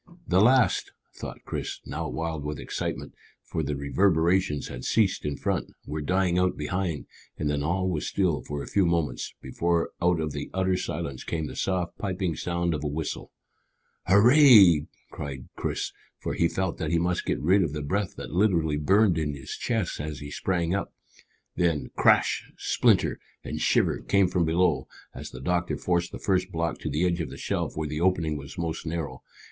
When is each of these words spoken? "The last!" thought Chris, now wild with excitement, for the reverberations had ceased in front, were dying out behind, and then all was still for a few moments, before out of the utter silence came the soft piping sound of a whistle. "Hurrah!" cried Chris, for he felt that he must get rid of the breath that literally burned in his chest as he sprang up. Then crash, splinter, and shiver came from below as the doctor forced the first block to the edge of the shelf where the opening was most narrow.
"The 0.27 0.41
last!" 0.41 0.93
thought 1.13 1.45
Chris, 1.45 1.79
now 1.85 2.09
wild 2.09 2.43
with 2.43 2.59
excitement, 2.59 3.13
for 3.43 3.61
the 3.61 3.75
reverberations 3.75 4.67
had 4.67 4.83
ceased 4.83 5.25
in 5.25 5.37
front, 5.37 5.73
were 5.85 6.01
dying 6.01 6.39
out 6.39 6.57
behind, 6.57 7.05
and 7.37 7.51
then 7.51 7.61
all 7.61 7.87
was 7.87 8.07
still 8.07 8.41
for 8.41 8.63
a 8.63 8.67
few 8.67 8.87
moments, 8.87 9.35
before 9.43 9.91
out 10.01 10.19
of 10.19 10.31
the 10.31 10.49
utter 10.55 10.75
silence 10.75 11.23
came 11.23 11.45
the 11.45 11.55
soft 11.55 11.99
piping 11.99 12.35
sound 12.35 12.73
of 12.73 12.83
a 12.83 12.87
whistle. 12.87 13.31
"Hurrah!" 14.07 14.87
cried 15.11 15.49
Chris, 15.55 15.91
for 16.17 16.33
he 16.33 16.47
felt 16.47 16.79
that 16.79 16.89
he 16.89 16.97
must 16.97 17.23
get 17.25 17.39
rid 17.39 17.61
of 17.61 17.71
the 17.71 17.83
breath 17.83 18.15
that 18.15 18.31
literally 18.31 18.77
burned 18.77 19.19
in 19.19 19.35
his 19.35 19.51
chest 19.51 19.99
as 19.99 20.17
he 20.17 20.31
sprang 20.31 20.73
up. 20.73 20.95
Then 21.55 21.91
crash, 21.95 22.51
splinter, 22.57 23.19
and 23.43 23.61
shiver 23.61 23.99
came 23.99 24.29
from 24.29 24.45
below 24.45 24.87
as 25.13 25.29
the 25.29 25.41
doctor 25.41 25.77
forced 25.77 26.11
the 26.11 26.17
first 26.17 26.51
block 26.51 26.79
to 26.79 26.89
the 26.89 27.05
edge 27.05 27.21
of 27.21 27.29
the 27.29 27.37
shelf 27.37 27.77
where 27.77 27.87
the 27.87 28.01
opening 28.01 28.35
was 28.35 28.57
most 28.57 28.87
narrow. 28.87 29.21